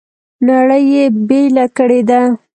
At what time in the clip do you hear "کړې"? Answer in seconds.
1.77-2.01